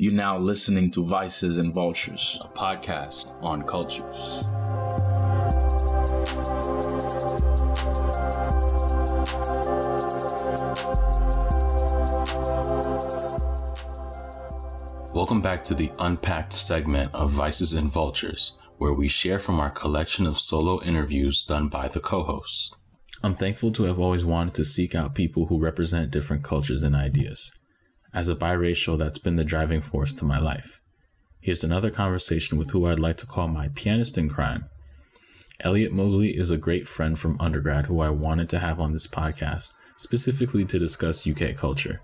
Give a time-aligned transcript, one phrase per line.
[0.00, 4.44] You now listening to Vices and Vultures, a podcast on cultures.
[15.14, 19.70] Welcome back to the unpacked segment of Vices and Vultures, where we share from our
[19.70, 22.74] collection of solo interviews done by the co hosts.
[23.22, 26.96] I'm thankful to have always wanted to seek out people who represent different cultures and
[26.96, 27.52] ideas.
[28.12, 30.80] As a biracial, that's been the driving force to my life.
[31.40, 34.64] Here's another conversation with who I'd like to call my pianist in crime.
[35.60, 39.06] Elliott Moseley is a great friend from undergrad who I wanted to have on this
[39.06, 42.00] podcast, specifically to discuss UK culture.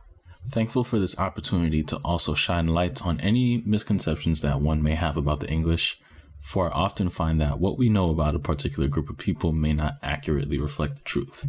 [0.49, 5.17] Thankful for this opportunity to also shine lights on any misconceptions that one may have
[5.17, 5.99] about the English,
[6.39, 9.73] for I often find that what we know about a particular group of people may
[9.73, 11.49] not accurately reflect the truth.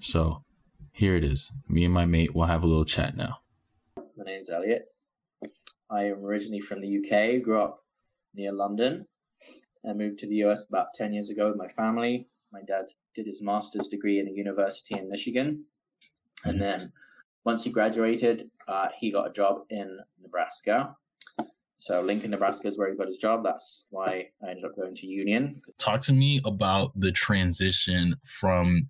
[0.00, 0.42] So,
[0.90, 1.52] here it is.
[1.68, 3.41] Me and my mate will have a little chat now.
[4.16, 4.88] My name's Elliott.
[5.90, 7.82] I am originally from the UK, grew up
[8.34, 9.06] near London,
[9.84, 12.28] and moved to the US about 10 years ago with my family.
[12.52, 15.64] My dad did his master's degree in a university in Michigan.
[16.44, 16.92] And then
[17.44, 20.94] once he graduated, uh, he got a job in Nebraska.
[21.76, 23.42] So Lincoln, Nebraska is where he got his job.
[23.42, 25.60] That's why I ended up going to Union.
[25.78, 28.88] Talk to me about the transition from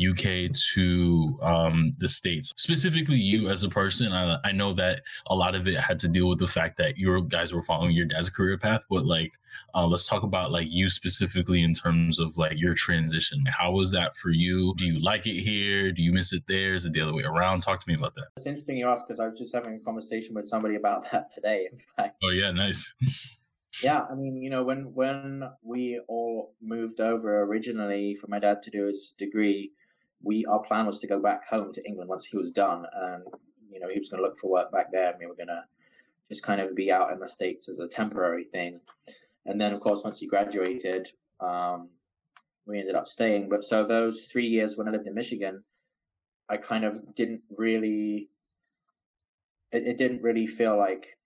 [0.00, 2.52] UK to um, the States.
[2.56, 6.08] Specifically, you as a person, I, I know that a lot of it had to
[6.08, 8.84] deal with the fact that you guys were following your dad's career path.
[8.90, 9.32] But like,
[9.74, 13.44] uh, let's talk about like you specifically in terms of like your transition.
[13.46, 14.74] How was that for you?
[14.76, 15.92] Do you like it here?
[15.92, 16.74] Do you miss it there?
[16.74, 17.60] Is it the other way around?
[17.60, 18.26] Talk to me about that.
[18.36, 21.30] It's interesting you ask because I was just having a conversation with somebody about that
[21.30, 21.68] today.
[21.70, 22.16] In fact.
[22.24, 22.92] Oh yeah, nice.
[23.82, 28.62] yeah i mean you know when when we all moved over originally for my dad
[28.62, 29.72] to do his degree
[30.24, 33.24] we our plan was to go back home to England once he was done, and
[33.70, 35.48] you know he was going to look for work back there, and we were going
[35.48, 35.62] to
[36.28, 38.80] just kind of be out in the states as a temporary thing.
[39.46, 41.08] And then, of course, once he graduated,
[41.40, 41.90] um,
[42.66, 43.50] we ended up staying.
[43.50, 45.62] But so those three years when I lived in Michigan,
[46.48, 48.30] I kind of didn't really.
[49.72, 51.18] It, it didn't really feel like,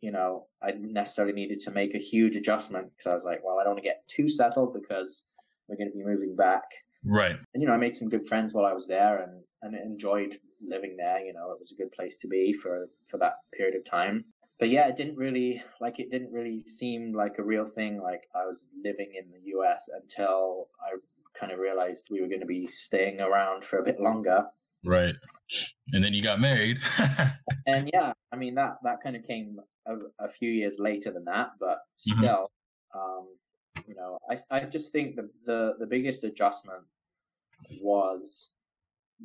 [0.00, 3.58] you know, I necessarily needed to make a huge adjustment because I was like, well,
[3.58, 5.26] I don't want to get too settled because
[5.68, 6.64] we're going to be moving back
[7.04, 7.36] Right.
[7.54, 10.38] And you know, I made some good friends while I was there, and and enjoyed
[10.66, 11.20] living there.
[11.20, 14.24] You know, it was a good place to be for for that period of time.
[14.58, 18.00] But yeah, it didn't really like it didn't really seem like a real thing.
[18.00, 19.88] Like I was living in the U.S.
[20.00, 20.96] until I
[21.38, 24.44] kind of realized we were going to be staying around for a bit longer.
[24.84, 25.14] Right.
[25.92, 26.78] And then you got married.
[27.66, 31.24] and yeah, I mean that that kind of came a, a few years later than
[31.24, 32.20] that, but mm-hmm.
[32.20, 32.50] still,
[32.94, 32.98] mm-hmm.
[32.98, 33.26] um,
[33.86, 36.84] you know, I I just think the the the biggest adjustment
[37.80, 38.50] was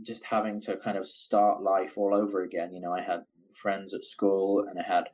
[0.03, 2.73] just having to kind of start life all over again.
[2.73, 5.05] You know, I had friends at school and I had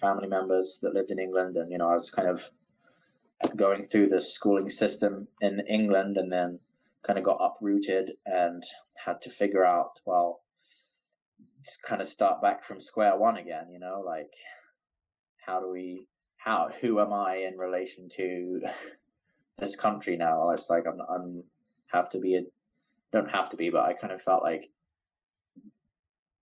[0.00, 2.50] family members that lived in England, and you know, I was kind of
[3.56, 6.58] going through the schooling system in England, and then
[7.02, 8.62] kind of got uprooted and
[9.04, 10.42] had to figure out well
[11.62, 14.32] just kind of start back from square one again you know like
[15.44, 16.06] how do we
[16.44, 18.62] how who am I in relation to
[19.58, 20.50] this country now?
[20.50, 21.44] It's like I'm I'm
[21.88, 22.42] have to be a
[23.12, 24.70] don't have to be, but I kind of felt like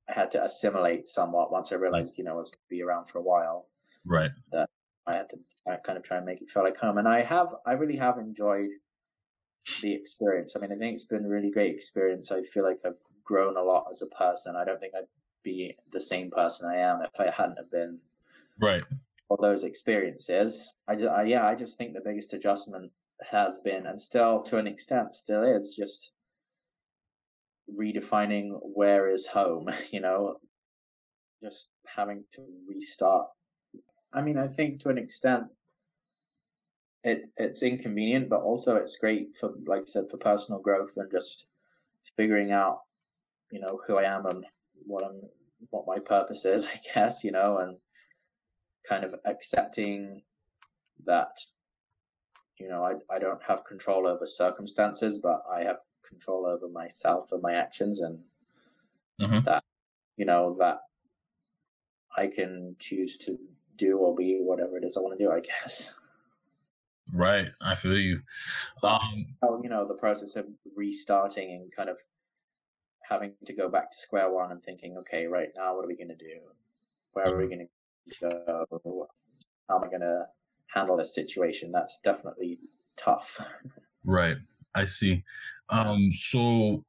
[0.09, 1.81] I had to assimilate somewhat once I mm.
[1.81, 3.67] realized, you know, I was going to be around for a while.
[4.05, 4.31] Right.
[4.53, 4.71] That
[5.07, 5.37] I had to
[5.85, 8.19] kind of try and make it feel like home, and I have I really have
[8.19, 8.71] enjoyed
[9.83, 10.55] the experience.
[10.57, 12.33] I mean, I think it's been a really great experience.
[12.33, 12.95] I feel like I've
[13.25, 14.57] grown a lot as a person.
[14.57, 15.05] I don't think I'd
[15.43, 17.99] be the same person I am if I hadn't have been
[18.61, 18.83] right
[19.41, 20.73] those experiences.
[20.89, 22.91] I, just, I yeah, I just think the biggest adjustment
[23.31, 26.13] has been, and still to an extent, still is just
[27.79, 29.71] redefining where is home.
[29.91, 30.37] You know,
[31.43, 33.27] just having to restart.
[34.13, 35.45] I mean, I think to an extent,
[37.05, 41.11] it it's inconvenient, but also it's great for, like I said, for personal growth and
[41.11, 41.47] just
[42.17, 42.81] figuring out,
[43.51, 44.45] you know, who I am and
[44.87, 45.21] what I'm,
[45.71, 46.67] what my purpose is.
[46.75, 47.77] I guess you know, and
[48.89, 50.23] kind of accepting
[51.07, 51.39] that
[52.59, 57.33] you know I, I don't have control over circumstances but i have control over myself
[57.33, 58.19] and my actions and
[59.21, 59.41] mm-hmm.
[59.45, 59.65] that
[60.17, 60.81] you know that
[62.17, 63.39] i can choose to
[63.77, 65.95] do or be whatever it is i want to do i guess
[67.13, 68.21] right i feel you
[68.83, 69.01] um,
[69.43, 70.47] so, you know the process of
[70.77, 71.99] restarting and kind of
[73.03, 75.97] having to go back to square one and thinking okay right now what are we
[75.97, 76.39] going to do
[77.13, 77.55] where are we mm-hmm.
[77.55, 77.73] going to
[78.23, 78.65] uh,
[79.69, 80.27] how am I going to
[80.69, 81.73] handle this situation?
[81.73, 82.59] That's definitely
[82.97, 83.41] tough.
[84.05, 84.37] right.
[84.75, 85.25] I see.
[85.69, 86.85] Um, so,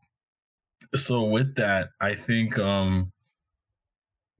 [0.96, 3.12] so with that, I think, um,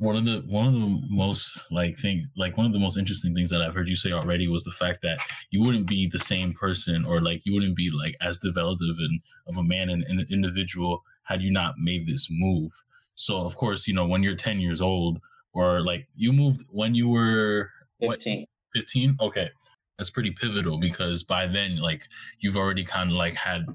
[0.02, 3.36] one of the one of the most like things like one of the most interesting
[3.36, 5.20] things that I've heard you say already was the fact that
[5.52, 9.58] you wouldn't be the same person or like you wouldn't be like as developed of
[9.58, 12.72] a man and an individual had you not made this move.
[13.14, 15.20] So of course, you know, when you're 10 years old
[15.54, 17.70] or like you moved when you were
[18.02, 18.46] 15.
[18.74, 19.18] 15?
[19.22, 19.50] Okay.
[19.98, 22.08] That's pretty pivotal because by then like
[22.40, 23.66] you've already kind of like had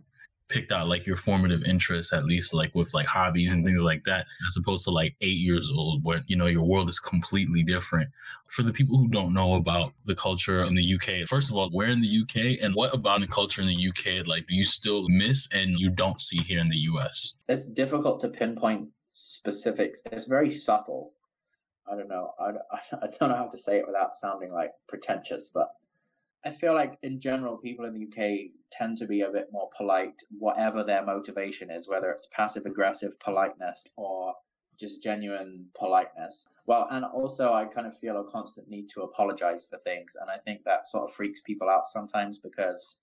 [0.48, 4.04] picked out like your formative interests at least like with like hobbies and things like
[4.04, 7.62] that as opposed to like eight years old where you know your world is completely
[7.62, 8.08] different
[8.46, 11.68] for the people who don't know about the culture in the uk first of all
[11.70, 14.64] where in the uk and what about the culture in the uk like do you
[14.64, 20.00] still miss and you don't see here in the us it's difficult to pinpoint specifics
[20.12, 21.12] it's very subtle
[21.90, 22.50] i don't know i,
[23.02, 25.68] I don't know how to say it without sounding like pretentious but
[26.46, 29.68] I feel like in general, people in the UK tend to be a bit more
[29.76, 34.32] polite, whatever their motivation is, whether it's passive aggressive politeness or
[34.78, 36.46] just genuine politeness.
[36.66, 40.30] Well, and also I kind of feel a constant need to apologize for things, and
[40.30, 42.98] I think that sort of freaks people out sometimes because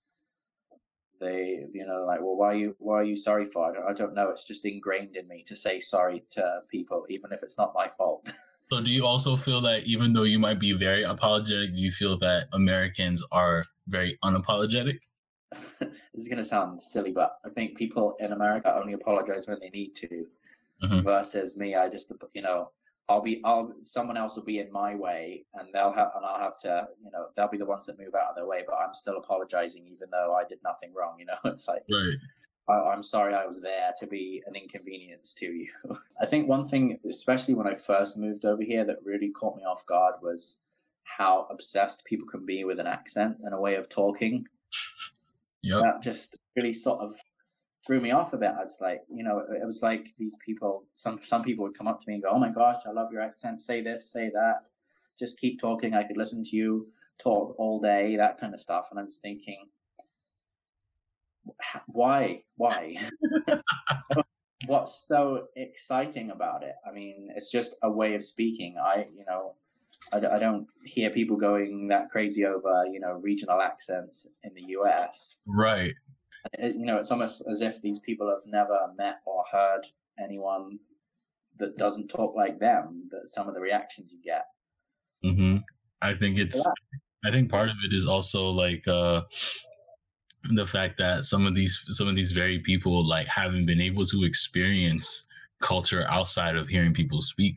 [1.20, 3.70] they, you know, like, well, why are you, why are you sorry for?
[3.70, 4.30] I don't, I don't know.
[4.30, 7.88] It's just ingrained in me to say sorry to people, even if it's not my
[7.88, 8.32] fault.
[8.74, 11.92] So do you also feel that even though you might be very apologetic, do you
[11.92, 14.98] feel that Americans are very unapologetic?
[15.78, 19.60] this is going to sound silly, but I think people in America only apologize when
[19.60, 20.26] they need to.
[20.82, 21.00] Mm-hmm.
[21.02, 22.72] Versus me, I just you know
[23.08, 26.40] I'll be I'll someone else will be in my way and they'll have and I'll
[26.40, 28.74] have to you know they'll be the ones that move out of their way, but
[28.74, 31.14] I'm still apologizing even though I did nothing wrong.
[31.20, 32.16] You know, it's like right.
[32.68, 35.68] I, am sorry I was there to be an inconvenience to you.
[36.20, 39.64] I think one thing, especially when I first moved over here, that really caught me
[39.64, 40.58] off guard was
[41.02, 44.46] how obsessed people can be with an accent and a way of talking.
[45.62, 47.16] Yeah, That just really sort of
[47.86, 48.52] threw me off a bit.
[48.60, 52.00] It's like, you know, it was like these people, some some people would come up
[52.00, 53.60] to me and go, "Oh my gosh, I love your accent.
[53.60, 54.62] Say this, say that.
[55.18, 55.94] Just keep talking.
[55.94, 56.88] I could listen to you
[57.18, 58.88] talk all day." That kind of stuff.
[58.90, 59.68] And I was thinking,
[61.86, 62.96] why why?
[64.66, 66.74] What's so exciting about it?
[66.88, 68.76] I mean it's just a way of speaking.
[68.82, 69.54] I you know
[70.12, 74.62] I, I don't hear people going that crazy over you know regional accents in the
[74.62, 75.94] us right.
[76.58, 79.86] It, you know it's almost as if these people have never met or heard
[80.22, 80.78] anyone
[81.58, 84.44] that doesn't talk like them that some of the reactions you get.
[85.24, 85.58] Mm-hmm.
[86.02, 87.30] i think it's yeah.
[87.30, 89.22] i think part of it is also like uh
[90.50, 94.04] the fact that some of these some of these very people like haven't been able
[94.06, 95.26] to experience
[95.60, 97.56] culture outside of hearing people speak.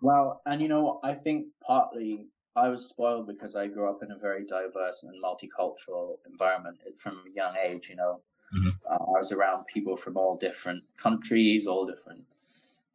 [0.00, 4.10] Well, and you know, I think partly I was spoiled because I grew up in
[4.10, 7.88] a very diverse and multicultural environment from a young age.
[7.90, 8.20] You know,
[8.56, 8.68] mm-hmm.
[8.90, 12.24] uh, I was around people from all different countries, all different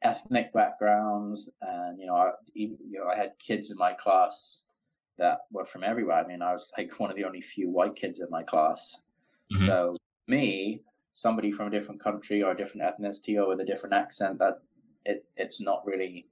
[0.01, 4.63] ethnic backgrounds, and you know, I, you know, I had kids in my class
[5.17, 6.17] that were from everywhere.
[6.17, 9.03] I mean, I was like one of the only few white kids in my class,
[9.53, 9.65] Mm-hmm.
[9.65, 10.81] So me,
[11.13, 14.59] somebody from a different country or a different ethnicity or with a different accent, that
[15.05, 16.27] it it's not really.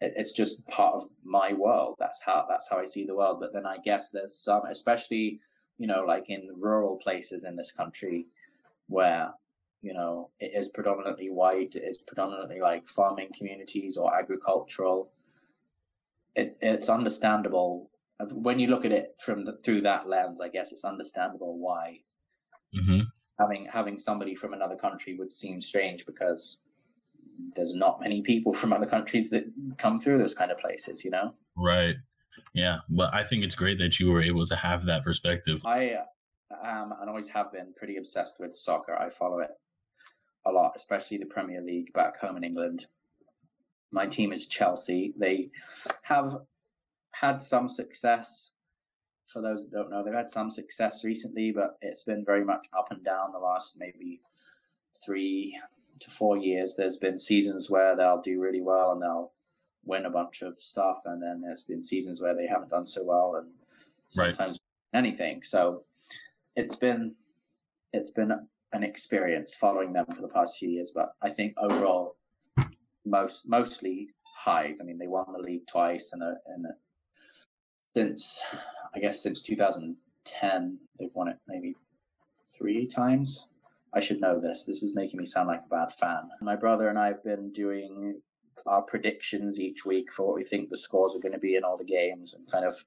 [0.00, 1.96] It, it's just part of my world.
[1.98, 3.38] That's how that's how I see the world.
[3.40, 5.40] But then I guess there's some, especially
[5.78, 8.26] you know, like in rural places in this country,
[8.88, 9.30] where
[9.82, 11.74] you know it is predominantly white.
[11.74, 15.10] It's predominantly like farming communities or agricultural.
[16.36, 17.90] It, it's understandable
[18.32, 20.40] when you look at it from the, through that lens.
[20.40, 22.00] I guess it's understandable why
[22.74, 23.00] Mm-hmm.
[23.38, 26.60] Having having somebody from another country would seem strange because
[27.56, 29.44] there's not many people from other countries that
[29.78, 31.34] come through those kind of places, you know?
[31.56, 31.96] Right.
[32.52, 35.62] Yeah, but I think it's great that you were able to have that perspective.
[35.64, 35.96] I
[36.64, 38.96] am and always have been pretty obsessed with soccer.
[38.98, 39.50] I follow it
[40.46, 42.86] a lot, especially the Premier League back home in England.
[43.92, 45.14] My team is Chelsea.
[45.16, 45.50] They
[46.02, 46.36] have
[47.12, 48.52] had some success
[49.32, 52.66] for those that don't know, they've had some success recently, but it's been very much
[52.76, 54.20] up and down the last maybe
[55.04, 55.58] three
[56.00, 56.74] to four years.
[56.76, 59.32] There's been seasons where they'll do really well and they'll
[59.84, 63.02] win a bunch of stuff, and then there's been seasons where they haven't done so
[63.04, 63.48] well and
[64.08, 64.58] sometimes
[64.92, 64.98] right.
[64.98, 65.42] anything.
[65.42, 65.84] So
[66.56, 67.14] it's been
[67.92, 68.32] it's been
[68.72, 72.16] an experience following them for the past few years, but I think overall
[73.04, 74.80] most mostly highs.
[74.80, 76.66] I mean, they won the league twice and and
[77.96, 78.42] since
[78.94, 81.76] I guess since 2010 they've won it maybe
[82.56, 83.46] three times.
[83.92, 84.64] I should know this.
[84.64, 86.28] This is making me sound like a bad fan.
[86.40, 88.20] My brother and I have been doing
[88.66, 91.64] our predictions each week for what we think the scores are going to be in
[91.64, 92.84] all the games and kind of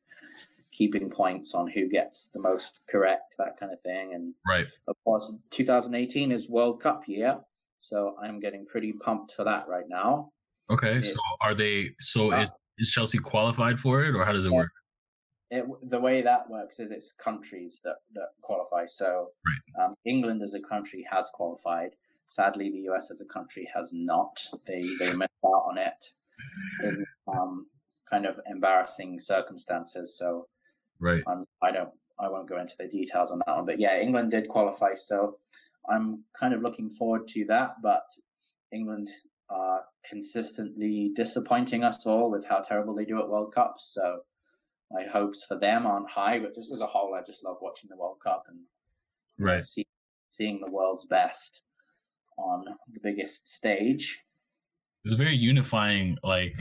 [0.72, 4.14] keeping points on who gets the most correct, that kind of thing.
[4.14, 4.66] And right.
[4.88, 7.40] of course, 2018 is World Cup year,
[7.80, 10.32] so I'm getting pretty pumped for that right now.
[10.70, 11.90] Okay, It- so are they?
[12.00, 14.72] So Uh, is, is Chelsea qualified for it, or how does it work?
[15.54, 18.86] It, the way that works is it's countries that, that qualify.
[18.88, 19.30] So
[19.80, 21.92] um, England as a country has qualified.
[22.26, 24.44] Sadly, the US as a country has not.
[24.66, 26.06] They they missed out on it
[26.82, 27.68] in um,
[28.10, 30.18] kind of embarrassing circumstances.
[30.18, 30.48] So
[31.00, 31.24] Right.
[31.28, 33.66] um, I don't I won't go into the details on that one.
[33.66, 34.96] But yeah, England did qualify.
[34.96, 35.38] So
[35.88, 37.76] I'm kind of looking forward to that.
[37.84, 38.04] But
[38.72, 39.10] England
[39.50, 43.92] are consistently disappointing us all with how terrible they do at World Cups.
[43.94, 44.22] So
[44.92, 47.90] my hopes for them aren't high, but just as a whole, I just love watching
[47.90, 48.60] the World Cup and
[49.40, 49.64] Right.
[49.64, 49.88] see,
[50.30, 51.64] seeing the world's best
[52.38, 54.20] on the biggest stage.
[55.06, 56.56] It's a very unifying, like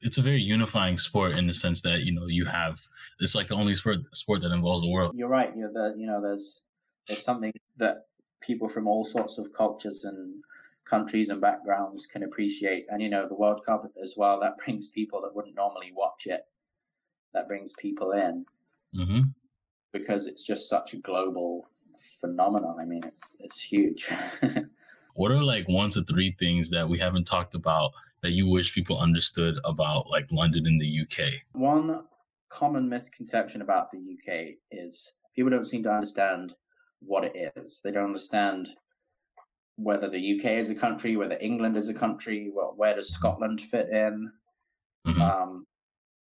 [0.00, 2.80] it's a very unifying sport in the sense that you know you have.
[3.20, 5.12] It's like the only sport sport that involves the world.
[5.14, 5.54] You're right.
[5.56, 6.62] You're the you know there's
[7.06, 8.06] there's something that
[8.40, 10.42] people from all sorts of cultures and
[10.84, 14.40] countries and backgrounds can appreciate, and you know the World Cup as well.
[14.40, 16.42] That brings people that wouldn't normally watch it.
[17.34, 18.44] That brings people in
[18.94, 19.20] hmm
[19.92, 21.68] because it's just such a global
[22.20, 22.76] phenomenon.
[22.80, 24.08] I mean, it's it's huge.
[25.14, 28.74] What are like one to three things that we haven't talked about that you wish
[28.74, 31.34] people understood about like London in the UK?
[31.52, 32.04] One
[32.48, 36.54] common misconception about the UK is people don't seem to understand
[37.00, 37.80] what it is.
[37.82, 38.70] They don't understand
[39.76, 43.60] whether the UK is a country, whether England is a country, well, where does Scotland
[43.60, 44.32] fit in.
[45.06, 45.20] Mhm.
[45.20, 45.66] Um,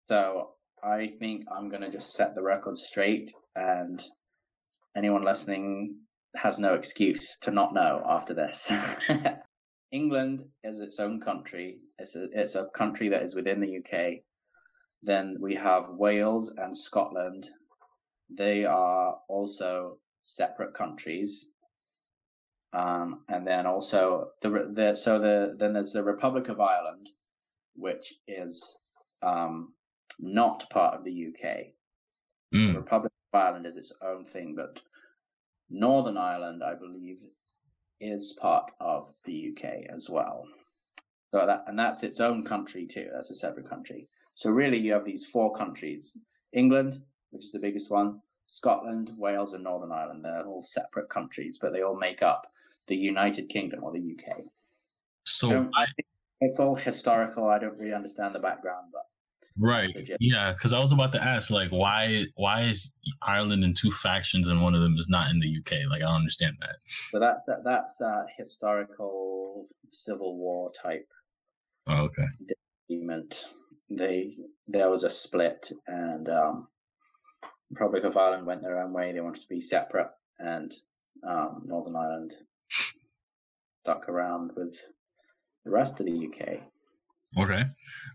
[0.08, 4.01] so I think I'm going to just set the record straight, and
[4.96, 5.96] anyone listening
[6.36, 8.72] has no excuse to not know after this.
[9.91, 11.79] England is its own country.
[11.98, 14.22] It's a, it's a country that is within the UK.
[15.01, 17.50] Then we have Wales and Scotland.
[18.29, 21.51] They are also separate countries.
[22.74, 27.10] Um, and then also the the so the then there's the Republic of Ireland,
[27.75, 28.77] which is
[29.24, 29.74] um,
[30.19, 31.74] not part of the UK.
[32.51, 34.79] The Mm, Republic of Ireland is its own thing, but
[35.69, 37.19] Northern Ireland, I believe,
[38.00, 40.45] is part of the UK as well.
[41.33, 43.09] So that and that's its own country too.
[43.13, 44.07] That's a separate country.
[44.36, 46.17] So really, you have these four countries:
[46.53, 50.24] England, which is the biggest one, Scotland, Wales, and Northern Ireland.
[50.24, 52.47] They're all separate countries, but they all make up
[52.88, 54.43] the United Kingdom or the UK.
[55.25, 56.07] So I think
[56.41, 57.50] it's all historical.
[57.50, 59.03] I don't really understand the background, but
[59.59, 63.91] right, yeah, because I was about to ask like why why is Ireland in two
[63.91, 65.89] factions and one of them is not in the UK?
[65.89, 66.75] Like I don't understand that.
[67.11, 71.07] so that's that's a historical civil war type
[71.87, 72.25] Oh, okay.
[72.89, 73.45] agreement.
[73.89, 74.35] They
[74.67, 76.67] there was a split, and um,
[77.69, 79.13] Republic of Ireland went their own way.
[79.13, 80.09] They wanted to be separate,
[80.39, 80.73] and
[81.27, 82.33] um, Northern Ireland
[83.83, 84.77] stuck around with
[85.63, 86.59] the rest of the UK.
[87.41, 87.63] Okay.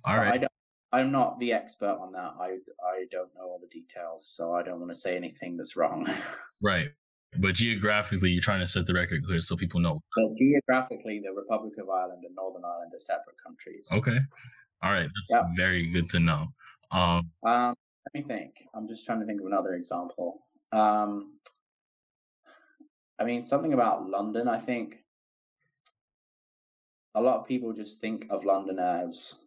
[0.05, 0.17] All.
[0.17, 0.45] But right.
[0.93, 2.35] I'm not the expert on that.
[2.39, 5.77] I I don't know all the details, so I don't want to say anything that's
[5.77, 6.07] wrong.
[6.65, 6.91] Right.
[7.39, 10.01] But geographically, you're trying to set the record clear so people know.
[10.15, 13.89] but geographically, the Republic of Ireland and Northern Ireland are separate countries.
[13.93, 14.19] Okay.
[14.83, 15.09] All right.
[15.15, 15.43] That's Yeah.
[15.57, 16.47] very good to know.
[16.93, 18.69] Um, Um, let me think.
[18.75, 20.47] I'm just trying to think of another example.
[20.73, 21.39] Um,
[23.19, 24.47] I mean, something about London.
[24.47, 25.03] I think
[27.17, 29.41] a lot of people just think of London as,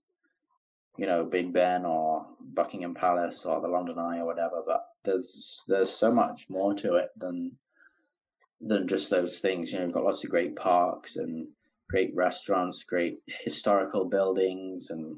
[0.97, 4.61] you know, Big Ben or Buckingham Palace or the London Eye or whatever.
[4.65, 7.51] But there's there's so much more to it than
[8.61, 9.71] than just those things.
[9.71, 11.47] You know, you've got lots of great parks and
[11.89, 15.17] great restaurants, great historical buildings, and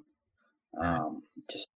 [0.82, 1.70] um, just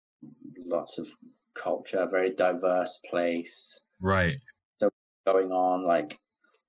[0.66, 1.08] lots of
[1.54, 2.06] culture.
[2.10, 4.38] Very diverse place right.
[4.80, 4.90] So
[5.26, 5.86] going on.
[5.86, 6.18] Like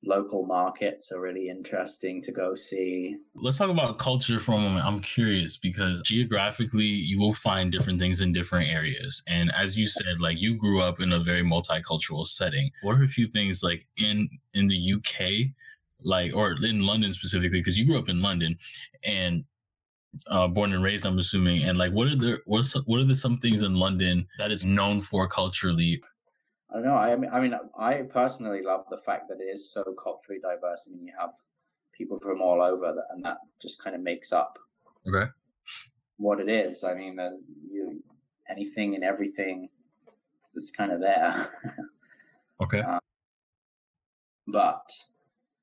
[0.03, 3.15] local markets are really interesting to go see.
[3.35, 4.85] Let's talk about culture for a moment.
[4.85, 9.21] I'm curious because geographically, you will find different things in different areas.
[9.27, 12.71] And as you said, like you grew up in a very multicultural setting.
[12.81, 15.51] What are a few things like in in the UK,
[16.01, 18.57] like or in London specifically, because you grew up in London
[19.03, 19.43] and
[20.27, 21.63] uh, born and raised, I'm assuming.
[21.63, 24.27] And like, what are the what are some, what are the some things in London
[24.39, 26.01] that is known for culturally?
[26.71, 26.95] I don't know.
[26.95, 30.87] I mean, I mean, I personally love the fact that it is so culturally diverse.
[30.87, 31.33] I mean, you have
[31.91, 34.57] people from all over, that, and that just kind of makes up
[35.07, 35.29] Okay.
[36.17, 36.83] what it is.
[36.83, 37.31] I mean, uh,
[37.69, 38.01] you
[38.49, 39.69] anything and everything
[40.53, 41.49] that's kind of there.
[42.61, 42.83] Okay.
[44.47, 44.91] but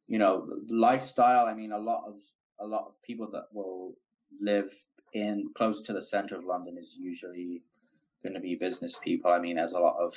[0.09, 2.17] you know lifestyle i mean a lot of
[2.59, 3.95] a lot of people that will
[4.41, 4.73] live
[5.13, 7.63] in close to the center of london is usually
[8.25, 10.13] going to be business people i mean there's a lot of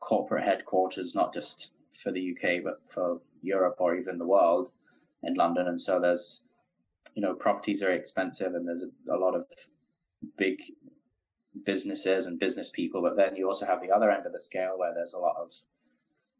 [0.00, 4.70] corporate headquarters not just for the uk but for europe or even the world
[5.22, 5.68] in london.
[5.68, 6.42] And so there's
[7.14, 9.46] you know properties are expensive and there's a, a lot of
[10.36, 10.60] big
[11.64, 14.74] businesses and business people, but then you also have the other end of the scale
[14.76, 15.52] where there's a lot of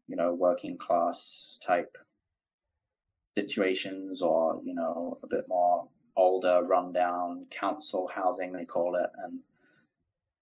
[0.07, 1.97] you know working class type
[3.35, 5.87] situations or you know a bit more
[6.17, 9.09] older rundown council housing they call it.
[9.23, 9.39] And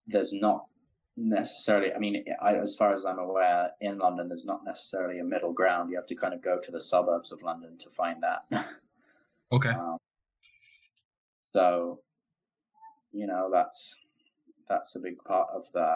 [0.07, 0.65] there's not
[1.19, 5.23] necessarily i mean I, as far as i'm aware in london there's not necessarily a
[5.23, 5.89] middle ground.
[5.89, 8.65] You have to kind of go to the suburbs of london to find that.
[9.51, 9.69] Okay.
[9.69, 9.97] Um,
[11.55, 12.01] so
[13.11, 13.97] you know that's
[14.67, 15.95] that's a big part of the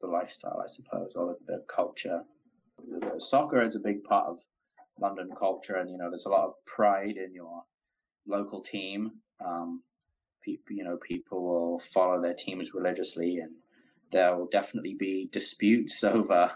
[0.00, 2.22] the lifestyle i suppose or the, the culture.
[3.18, 4.38] Soccer is a big part of
[5.00, 7.64] london culture and you know there's a lot of pride in your
[8.24, 9.10] local team.
[9.44, 9.82] Um,
[10.46, 13.52] you know, people will follow their teams religiously, and
[14.10, 16.50] there will definitely be disputes over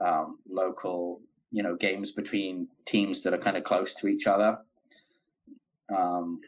[0.00, 1.20] um, local,
[1.50, 4.58] you know, games between teams that are kind of close to each other.
[5.94, 6.40] Um,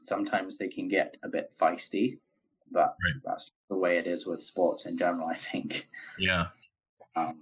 [0.00, 2.18] sometimes they can get a bit feisty,
[2.70, 3.20] but right.
[3.24, 5.28] that's the way it is with sports in general.
[5.28, 5.88] I think.
[6.18, 6.46] Yeah.
[7.16, 7.40] Um,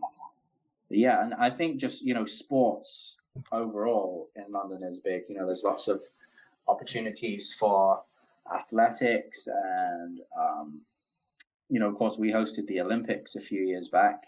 [0.90, 3.16] yeah, and I think just you know, sports
[3.50, 5.22] overall in London is big.
[5.28, 6.02] You know, there's lots of
[6.68, 8.02] opportunities for
[8.54, 10.80] athletics and um,
[11.68, 14.24] you know of course we hosted the olympics a few years back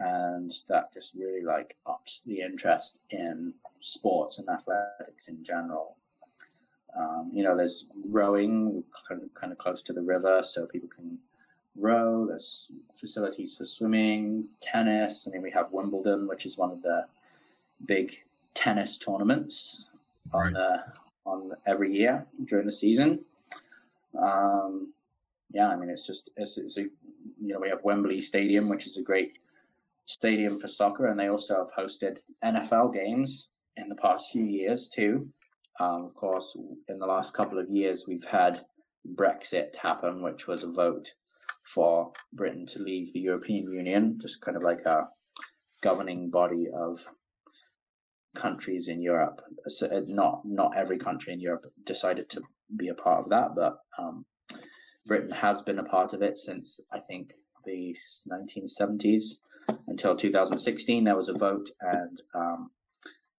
[0.00, 5.96] and that just really like ups the interest in sports and athletics in general.
[6.98, 10.88] Um, you know there's rowing kind of, kind of close to the river so people
[10.88, 11.18] can
[11.76, 12.26] row.
[12.26, 17.04] There's facilities for swimming tennis I mean we have wimbledon which is one of the
[17.86, 18.22] big
[18.54, 19.86] tennis tournaments
[20.32, 20.84] on the
[21.26, 23.24] on every year during the season.
[24.20, 24.92] Um,
[25.52, 28.86] yeah, I mean, it's just it's, it's a, you know we have Wembley Stadium, which
[28.86, 29.38] is a great
[30.06, 34.88] stadium for soccer, and they also have hosted NFL games in the past few years
[34.88, 35.28] too.
[35.80, 36.56] Um, of course,
[36.88, 38.64] in the last couple of years, we've had
[39.14, 41.12] Brexit happen, which was a vote
[41.64, 45.08] for Britain to leave the European Union, just kind of like a
[45.82, 47.04] governing body of
[48.34, 49.40] countries in Europe.
[49.68, 52.42] So uh, not not every country in Europe decided to
[52.76, 54.26] be a part of that, but um,
[55.06, 57.32] Britain has been a part of it since I think
[57.64, 57.96] the
[58.30, 59.40] 1970s
[59.86, 61.04] until 2016.
[61.04, 62.70] There was a vote, and um,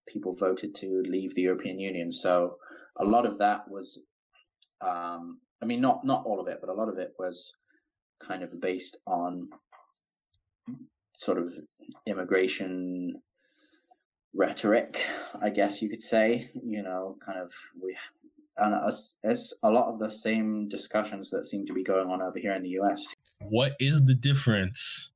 [0.07, 2.11] people voted to leave the European Union.
[2.11, 2.57] So
[2.99, 3.99] a lot of that was,
[4.81, 7.53] um, I mean, not not all of it, but a lot of it was
[8.19, 9.49] kind of based on
[11.15, 11.53] sort of
[12.05, 13.21] immigration
[14.35, 15.01] rhetoric,
[15.41, 16.49] I guess you could say.
[16.53, 17.95] You know, kind of we
[18.57, 22.21] and it's, it's a lot of the same discussions that seem to be going on
[22.21, 23.03] over here in the US.
[23.39, 25.11] What is the difference?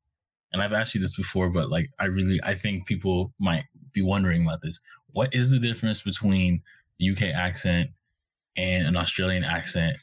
[0.52, 4.02] And I've asked you this before, but like I really I think people might be
[4.02, 4.80] wondering about this.
[5.12, 6.62] What is the difference between
[7.02, 7.92] UK accent
[8.58, 9.98] and an Australian accent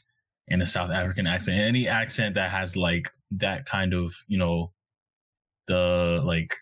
[0.49, 1.59] and a South African accent?
[1.59, 4.71] Any accent that has like that kind of, you know,
[5.67, 6.55] the like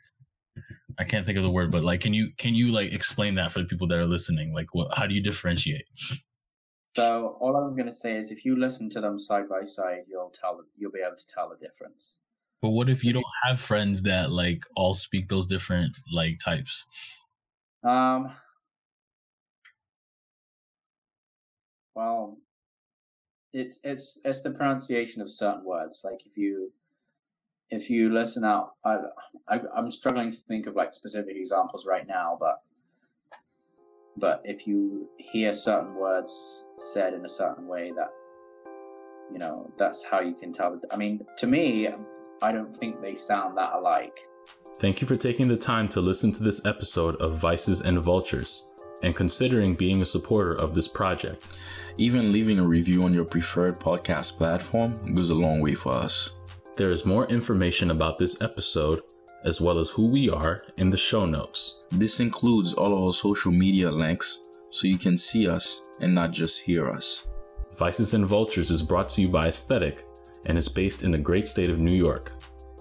[1.00, 3.52] I can't think of the word, but like, can you can you like explain that
[3.52, 4.54] for the people that are listening?
[4.54, 4.98] Like, what?
[4.98, 5.86] How do you differentiate?
[6.96, 10.04] So all I'm going to say is, if you listen to them side by side,
[10.08, 12.20] you'll tell you'll be able to tell the difference.
[12.62, 16.86] But what if you don't have friends that like all speak those different like types?
[17.84, 18.32] Um.
[21.96, 22.38] Well,
[23.54, 26.02] it's it's it's the pronunciation of certain words.
[26.04, 26.72] Like if you
[27.70, 28.98] if you listen out, I,
[29.48, 32.62] I I'm struggling to think of like specific examples right now, but
[34.18, 38.10] but if you hear certain words said in a certain way, that
[39.32, 40.80] you know that's how you can tell.
[40.92, 41.90] I mean, to me,
[42.42, 44.18] I don't think they sound that alike.
[44.78, 48.68] Thank you for taking the time to listen to this episode of Vices and Vultures
[49.04, 51.46] and considering being a supporter of this project.
[51.98, 56.36] Even leaving a review on your preferred podcast platform goes a long way for us.
[56.78, 59.00] There is more information about this episode,
[59.46, 61.86] as well as who we are, in the show notes.
[61.92, 66.32] This includes all of our social media links so you can see us and not
[66.32, 67.28] just hear us.
[67.78, 70.04] Vices and Vultures is brought to you by Aesthetic
[70.48, 72.34] and is based in the great state of New York.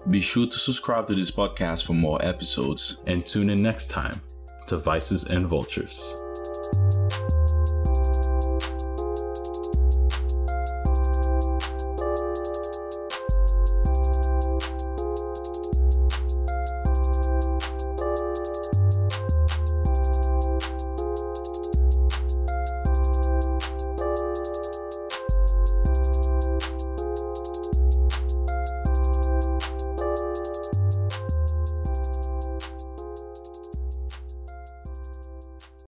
[0.09, 4.21] Be sure to subscribe to this podcast for more episodes and tune in next time
[4.67, 6.24] to Vices and Vultures.